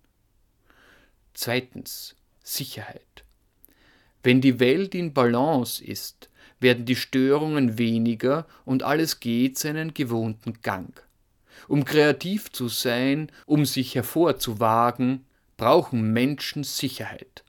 Zweitens 1.33 2.17
Sicherheit. 2.41 3.23
Wenn 4.23 4.41
die 4.41 4.59
Welt 4.59 4.93
in 4.95 5.13
Balance 5.13 5.81
ist, 5.83 6.29
werden 6.59 6.85
die 6.85 6.95
Störungen 6.95 7.77
weniger 7.77 8.47
und 8.65 8.81
alles 8.83 9.19
geht 9.19 9.59
seinen 9.59 9.93
gewohnten 9.93 10.61
Gang. 10.61 11.03
Um 11.67 11.85
kreativ 11.85 12.51
zu 12.51 12.67
sein, 12.67 13.31
um 13.45 13.65
sich 13.65 13.93
hervorzuwagen, 13.95 15.25
brauchen 15.55 16.11
Menschen 16.13 16.63
Sicherheit. 16.63 17.43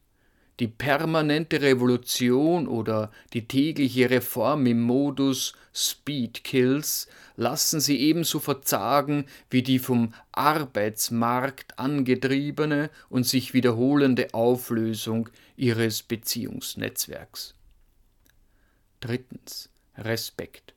Die 0.60 0.68
permanente 0.68 1.62
Revolution 1.62 2.68
oder 2.68 3.10
die 3.32 3.48
tägliche 3.48 4.08
Reform 4.08 4.66
im 4.66 4.82
Modus 4.82 5.54
Speed 5.74 6.44
Kills 6.44 7.08
lassen 7.36 7.80
sie 7.80 7.98
ebenso 7.98 8.38
verzagen 8.38 9.26
wie 9.50 9.64
die 9.64 9.80
vom 9.80 10.14
Arbeitsmarkt 10.30 11.76
angetriebene 11.80 12.90
und 13.08 13.26
sich 13.26 13.52
wiederholende 13.52 14.32
Auflösung 14.32 15.28
ihres 15.56 16.04
Beziehungsnetzwerks. 16.04 17.54
Drittens 19.00 19.70
Respekt. 19.96 20.74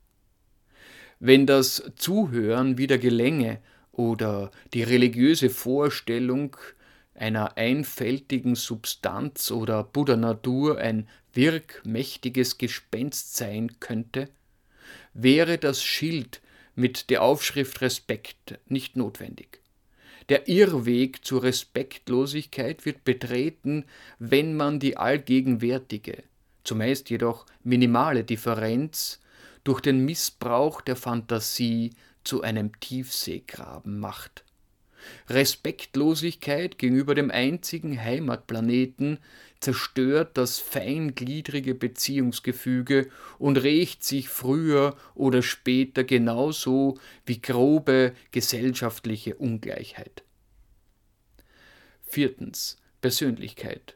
Wenn 1.19 1.45
das 1.45 1.83
Zuhören 1.95 2.79
wieder 2.79 2.97
gelänge 2.97 3.59
oder 3.91 4.49
die 4.73 4.83
religiöse 4.83 5.51
Vorstellung 5.51 6.57
einer 7.17 7.58
einfältigen 7.58 8.56
Substanz 8.56 9.51
oder 9.51 9.84
Buddha-Natur 9.84 10.77
ein 10.77 11.08
wirkmächtiges 11.34 12.58
Gespenst 12.58 13.36
sein 13.36 13.80
könnte, 13.80 14.30
wäre 15.13 15.58
das 15.58 15.84
Schild 15.84 16.41
mit 16.75 17.10
der 17.10 17.23
Aufschrift 17.23 17.82
Respekt 17.82 18.60
nicht 18.67 18.95
notwendig. 18.95 19.62
Der 20.30 20.47
Irrweg 20.47 21.23
zur 21.25 21.43
Respektlosigkeit 21.43 22.86
wird 22.86 23.03
betreten, 23.03 23.86
wenn 24.19 24.56
man 24.56 24.80
die 24.80 24.97
allgegenwärtige, 24.97 26.23
zumeist 26.63 27.10
jedoch 27.10 27.45
minimale 27.63 28.23
Differenz 28.23 29.21
durch 29.63 29.82
den 29.82 30.03
Missbrauch 30.06 30.82
der 30.82 30.97
Fantasie 30.97 31.91
zu 32.23 32.41
einem 32.41 32.77
Tiefseegraben 32.80 33.99
macht. 33.99 34.43
Respektlosigkeit 35.29 36.77
gegenüber 36.77 37.15
dem 37.15 37.31
einzigen 37.31 38.01
Heimatplaneten 38.01 39.19
zerstört 39.59 40.37
das 40.37 40.59
feingliedrige 40.59 41.75
Beziehungsgefüge 41.75 43.09
und 43.39 43.57
rächt 43.57 44.03
sich 44.03 44.29
früher 44.29 44.95
oder 45.15 45.41
später 45.41 46.03
genauso 46.03 46.99
wie 47.25 47.41
grobe 47.41 48.13
gesellschaftliche 48.31 49.35
Ungleichheit. 49.35 50.23
Viertens 52.03 52.77
Persönlichkeit. 53.01 53.95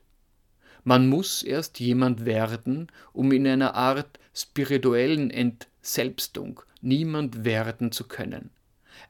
Man 0.84 1.08
muss 1.10 1.44
erst 1.44 1.80
jemand 1.80 2.26
werden, 2.26 2.88
um 3.14 3.32
in 3.32 3.46
einer 3.48 3.76
Art 3.76 4.20
spirituellen 4.34 5.30
Entselbstung 5.30 6.62
niemand 6.82 7.46
werden 7.46 7.92
zu 7.92 8.08
können. 8.08 8.50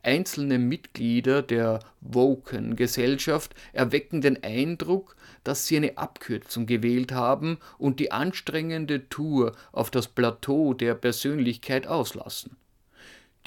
Einzelne 0.03 0.59
Mitglieder 0.59 1.41
der 1.41 1.79
woken 2.01 2.75
Gesellschaft 2.75 3.53
erwecken 3.73 4.21
den 4.21 4.43
Eindruck, 4.43 5.15
dass 5.43 5.67
sie 5.67 5.77
eine 5.77 5.97
Abkürzung 5.97 6.65
gewählt 6.65 7.11
haben 7.11 7.57
und 7.77 7.99
die 7.99 8.11
anstrengende 8.11 9.09
Tour 9.09 9.53
auf 9.71 9.91
das 9.91 10.07
Plateau 10.07 10.73
der 10.73 10.95
Persönlichkeit 10.95 11.87
auslassen. 11.87 12.57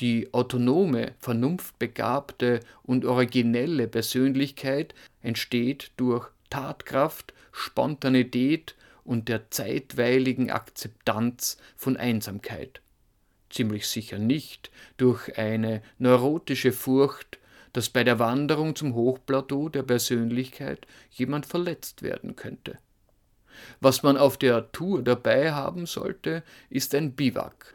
Die 0.01 0.35
autonome, 0.35 1.13
vernunftbegabte 1.21 2.61
und 2.83 3.05
originelle 3.05 3.87
Persönlichkeit 3.87 4.95
entsteht 5.23 5.93
durch 5.97 6.29
Tatkraft, 6.51 7.33
Spontanität 7.53 8.75
und 9.05 9.29
der 9.29 9.51
zeitweiligen 9.51 10.51
Akzeptanz 10.51 11.59
von 11.77 11.97
Einsamkeit. 11.97 12.81
Ziemlich 13.55 13.87
sicher 13.87 14.19
nicht 14.19 14.73
durch 14.97 15.39
eine 15.39 15.81
neurotische 15.99 16.73
Furcht, 16.73 17.39
dass 17.73 17.89
bei 17.89 18.03
der 18.03 18.19
Wanderung 18.19 18.75
zum 18.75 18.97
Hochplateau 18.97 19.69
der 19.69 19.85
Persönlichkeit 19.85 20.89
jemand 21.13 21.47
verletzt 21.47 22.03
werden 22.03 22.35
könnte. 22.35 22.79
Was 23.79 24.03
man 24.03 24.17
auf 24.17 24.39
der 24.39 24.73
Tour 24.73 25.05
dabei 25.05 25.53
haben 25.53 25.87
sollte, 25.87 26.43
ist 26.69 26.97
ein 26.97 27.13
Biwak, 27.13 27.73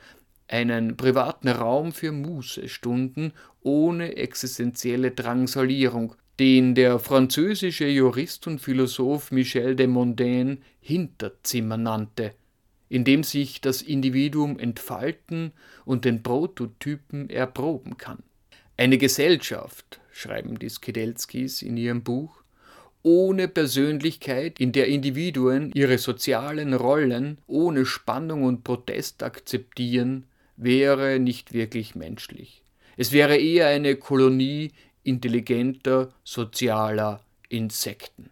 einen 0.50 0.98
privaten 0.98 1.48
Raum 1.48 1.94
für 1.94 2.12
Mußestunden 2.12 3.32
ohne 3.62 4.18
existenzielle 4.18 5.12
Drangsalierung, 5.12 6.14
den 6.42 6.76
der 6.76 7.00
französische 7.00 7.88
Jurist 7.88 8.48
und 8.48 8.60
Philosoph 8.60 9.32
Michel 9.32 9.78
de 9.78 9.88
Mondain 9.88 10.62
Hinterzimmer 10.82 11.78
nannte, 11.78 12.34
in 12.90 13.04
dem 13.04 13.24
sich 13.24 13.62
das 13.62 13.82
Individuum 13.82 14.60
entfalten 14.60 15.54
und 15.86 16.06
den 16.06 16.24
Prototypen 16.24 17.30
erproben 17.30 17.98
kann. 17.98 18.24
Eine 18.78 18.98
Gesellschaft, 18.98 20.02
schreiben 20.12 20.58
die 20.58 20.70
Skidelskis 20.70 21.62
in 21.62 21.78
ihrem 21.78 22.04
Buch, 22.04 22.44
ohne 23.02 23.48
Persönlichkeit, 23.48 24.60
in 24.60 24.72
der 24.72 24.88
Individuen 24.88 25.72
ihre 25.74 25.98
sozialen 25.98 26.74
Rollen 26.74 27.38
ohne 27.48 27.86
Spannung 27.86 28.44
und 28.44 28.64
Protest 28.64 29.24
akzeptieren, 29.24 30.26
wäre 30.58 31.20
nicht 31.20 31.54
wirklich 31.54 31.96
menschlich. 31.96 32.64
Es 32.98 33.14
wäre 33.14 33.38
eher 33.38 33.68
eine 33.68 33.96
Kolonie 33.96 34.72
intelligenter, 35.04 36.14
sozialer 36.24 37.24
Insekten. 37.48 38.30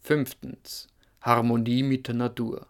Fünftens. 0.00 0.88
Harmonie 1.20 1.82
mit 1.82 2.06
der 2.06 2.14
Natur. 2.14 2.66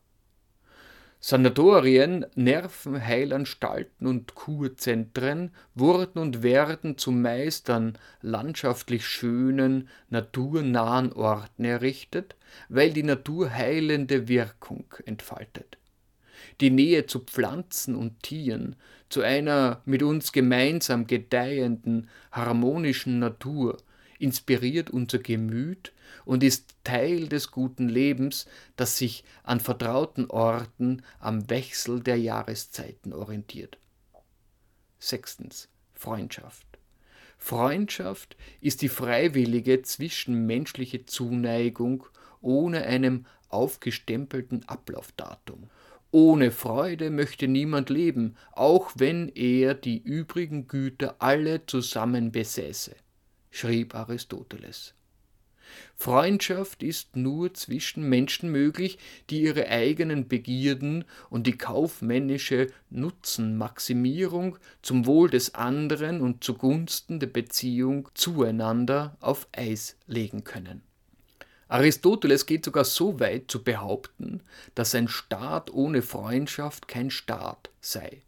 Sanatorien, 1.30 2.24
Nervenheilanstalten 2.36 4.06
und 4.06 4.34
Kurzentren 4.34 5.50
wurden 5.74 6.20
und 6.20 6.42
werden 6.42 6.96
zumeist 6.96 7.68
an 7.68 7.98
landschaftlich 8.22 9.06
schönen, 9.06 9.90
naturnahen 10.08 11.12
Orten 11.12 11.66
errichtet, 11.66 12.34
weil 12.70 12.94
die 12.94 13.02
Natur 13.02 13.52
heilende 13.52 14.26
Wirkung 14.26 14.86
entfaltet. 15.04 15.76
Die 16.62 16.70
Nähe 16.70 17.04
zu 17.04 17.18
Pflanzen 17.18 17.94
und 17.94 18.22
Tieren, 18.22 18.76
zu 19.10 19.20
einer 19.20 19.82
mit 19.84 20.02
uns 20.02 20.32
gemeinsam 20.32 21.06
gedeihenden, 21.06 22.08
harmonischen 22.32 23.18
Natur, 23.18 23.76
inspiriert 24.18 24.90
unser 24.90 25.18
Gemüt 25.18 25.92
und 26.24 26.42
ist 26.42 26.74
Teil 26.84 27.28
des 27.28 27.50
guten 27.50 27.88
Lebens, 27.88 28.46
das 28.76 28.98
sich 28.98 29.24
an 29.42 29.60
vertrauten 29.60 30.26
Orten 30.30 31.02
am 31.20 31.48
Wechsel 31.50 32.00
der 32.00 32.16
Jahreszeiten 32.16 33.12
orientiert. 33.12 33.78
Sechstens. 34.98 35.68
Freundschaft. 35.94 36.66
Freundschaft 37.38 38.36
ist 38.60 38.82
die 38.82 38.88
freiwillige 38.88 39.82
zwischenmenschliche 39.82 41.06
Zuneigung 41.06 42.04
ohne 42.40 42.84
einem 42.84 43.26
aufgestempelten 43.48 44.68
Ablaufdatum. 44.68 45.70
Ohne 46.10 46.50
Freude 46.50 47.10
möchte 47.10 47.48
niemand 47.48 47.90
leben, 47.90 48.36
auch 48.52 48.92
wenn 48.96 49.28
er 49.28 49.74
die 49.74 49.98
übrigen 49.98 50.66
Güter 50.66 51.16
alle 51.18 51.66
zusammen 51.66 52.32
besäße, 52.32 52.96
schrieb 53.50 53.94
Aristoteles. 53.94 54.94
Freundschaft 55.96 56.82
ist 56.82 57.16
nur 57.16 57.52
zwischen 57.54 58.08
Menschen 58.08 58.50
möglich, 58.50 58.98
die 59.30 59.42
ihre 59.42 59.68
eigenen 59.68 60.28
Begierden 60.28 61.04
und 61.28 61.46
die 61.46 61.58
kaufmännische 61.58 62.68
Nutzenmaximierung 62.90 64.58
zum 64.82 65.06
Wohl 65.06 65.28
des 65.28 65.54
anderen 65.54 66.20
und 66.20 66.44
zugunsten 66.44 67.20
der 67.20 67.26
Beziehung 67.26 68.08
zueinander 68.14 69.16
auf 69.20 69.48
Eis 69.52 69.96
legen 70.06 70.44
können. 70.44 70.82
Aristoteles 71.68 72.46
geht 72.46 72.64
sogar 72.64 72.84
so 72.84 73.20
weit 73.20 73.50
zu 73.50 73.62
behaupten, 73.62 74.40
dass 74.74 74.94
ein 74.94 75.08
Staat 75.08 75.70
ohne 75.70 76.00
Freundschaft 76.00 76.88
kein 76.88 77.10
Staat 77.10 77.70
sei. 77.80 78.22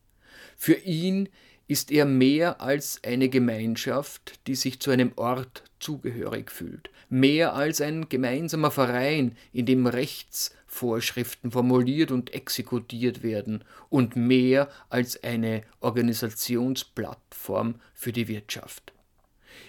Für 0.58 0.74
ihn 0.74 1.30
ist 1.70 1.92
er 1.92 2.04
mehr 2.04 2.60
als 2.60 3.00
eine 3.04 3.28
Gemeinschaft, 3.28 4.40
die 4.48 4.56
sich 4.56 4.80
zu 4.80 4.90
einem 4.90 5.12
Ort 5.14 5.62
zugehörig 5.78 6.50
fühlt, 6.50 6.90
mehr 7.08 7.54
als 7.54 7.80
ein 7.80 8.08
gemeinsamer 8.08 8.72
Verein, 8.72 9.36
in 9.52 9.66
dem 9.66 9.86
Rechtsvorschriften 9.86 11.52
formuliert 11.52 12.10
und 12.10 12.34
exekutiert 12.34 13.22
werden, 13.22 13.62
und 13.88 14.16
mehr 14.16 14.68
als 14.88 15.22
eine 15.22 15.62
Organisationsplattform 15.78 17.76
für 17.94 18.10
die 18.10 18.26
Wirtschaft. 18.26 18.92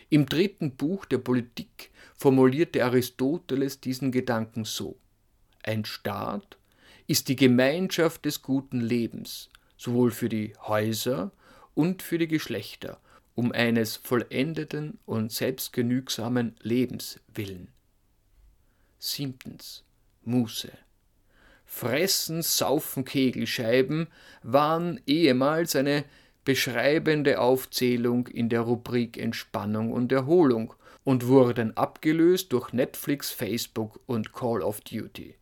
Im 0.10 0.26
dritten 0.26 0.72
Buch 0.72 1.06
der 1.06 1.20
Politik 1.20 1.92
formulierte 2.16 2.84
Aristoteles 2.84 3.80
diesen 3.80 4.12
Gedanken 4.12 4.66
so. 4.66 4.98
Ein 5.62 5.86
Staat 5.86 6.58
ist 7.06 7.28
die 7.28 7.36
Gemeinschaft 7.36 8.26
des 8.26 8.42
guten 8.42 8.82
Lebens, 8.82 9.52
sowohl 9.78 10.10
für 10.10 10.30
die 10.30 10.56
Häuser 10.64 11.32
und 11.74 12.02
für 12.02 12.18
die 12.18 12.28
Geschlechter, 12.28 13.00
um 13.36 13.52
eines 13.52 13.96
vollendeten 13.96 15.00
und 15.06 15.32
selbstgenügsamen 15.32 16.56
Lebens 16.62 17.20
willen. 17.34 17.70
Siebtens. 19.00 19.84
Muße. 20.24 20.72
Fressen, 21.66 22.44
Saufen, 22.44 23.06
Kegelscheiben 23.06 24.08
waren 24.44 25.00
ehemals 25.08 25.76
eine 25.76 26.04
beschreibende 26.44 27.40
Aufzählung 27.40 28.28
in 28.28 28.50
der 28.50 28.62
Rubrik 28.62 29.18
Entspannung 29.18 29.92
und 29.92 30.12
Erholung 30.12 30.74
und 31.04 31.28
wurden 31.28 31.76
abgelöst 31.78 32.52
durch 32.54 32.74
Netflix, 32.74 33.32
Facebook 33.32 34.00
und 34.06 34.34
Call 34.34 34.62
of 34.62 34.82
Duty. 34.82 35.36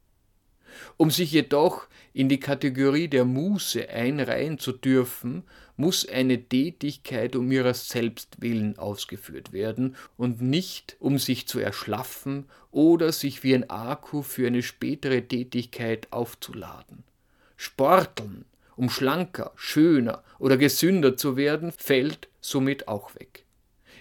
Um 0.97 1.09
sich 1.09 1.31
jedoch 1.31 1.87
in 2.13 2.29
die 2.29 2.39
Kategorie 2.39 3.07
der 3.07 3.25
Muße 3.25 3.89
einreihen 3.89 4.59
zu 4.59 4.71
dürfen, 4.71 5.43
muss 5.79 6.07
eine 6.07 6.43
Tätigkeit 6.43 7.35
um 7.35 7.51
ihres 7.51 7.89
Selbst 7.89 8.41
willen 8.41 8.77
ausgeführt 8.77 9.53
werden 9.53 9.95
und 10.17 10.41
nicht 10.41 10.97
um 10.99 11.17
sich 11.17 11.47
zu 11.47 11.59
erschlaffen 11.59 12.45
oder 12.71 13.11
sich 13.11 13.43
wie 13.43 13.55
ein 13.55 13.69
Akku 13.69 14.21
für 14.21 14.47
eine 14.47 14.61
spätere 14.61 15.21
Tätigkeit 15.21 16.07
aufzuladen. 16.11 17.03
Sporteln 17.55 18.45
um 18.79 18.89
schlanker, 18.89 19.51
schöner 19.57 20.23
oder 20.39 20.55
gesünder 20.55 21.17
zu 21.17 21.35
werden, 21.35 21.73
fällt 21.73 22.29
somit 22.39 22.87
auch 22.87 23.13
weg. 23.15 23.43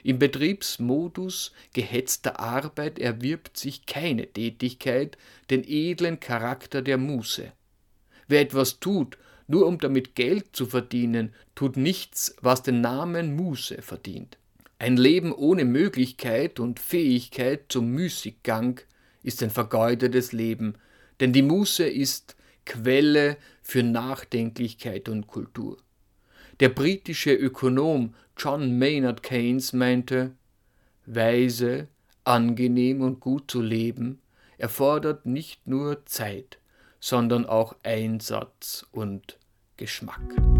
Im 0.04 0.20
Betriebsmodus 0.20 1.52
gehetzter 1.72 2.38
Arbeit 2.38 3.00
erwirbt 3.00 3.56
sich 3.56 3.86
keine 3.86 4.28
Tätigkeit 4.28 5.18
den 5.50 5.64
edlen 5.66 6.20
Charakter 6.20 6.80
der 6.80 6.96
Muße. 6.96 7.52
Wer 8.28 8.40
etwas 8.40 8.78
tut, 8.78 9.18
nur 9.48 9.66
um 9.66 9.78
damit 9.78 10.14
Geld 10.14 10.54
zu 10.54 10.66
verdienen, 10.66 11.32
tut 11.54 11.76
nichts, 11.76 12.36
was 12.40 12.62
den 12.62 12.80
Namen 12.80 13.34
Muße 13.34 13.82
verdient. 13.82 14.38
Ein 14.78 14.96
Leben 14.96 15.32
ohne 15.32 15.64
Möglichkeit 15.64 16.60
und 16.60 16.78
Fähigkeit 16.78 17.64
zum 17.68 17.88
Müßiggang 17.90 18.80
ist 19.24 19.42
ein 19.42 19.50
vergeudetes 19.50 20.32
Leben, 20.32 20.74
denn 21.18 21.32
die 21.32 21.42
Muße 21.42 21.88
ist 21.88 22.36
Quelle 22.64 23.38
für 23.62 23.82
Nachdenklichkeit 23.82 25.08
und 25.08 25.26
Kultur. 25.26 25.78
Der 26.60 26.68
britische 26.68 27.32
Ökonom 27.32 28.14
John 28.36 28.78
Maynard 28.78 29.22
Keynes 29.22 29.72
meinte, 29.72 30.32
weise, 31.06 31.88
angenehm 32.24 33.00
und 33.00 33.20
gut 33.20 33.50
zu 33.50 33.62
leben 33.62 34.20
erfordert 34.58 35.24
nicht 35.24 35.66
nur 35.66 36.04
Zeit, 36.04 36.58
sondern 37.00 37.46
auch 37.46 37.74
Einsatz 37.82 38.86
und 38.92 39.37
Geschmack. 39.78 40.57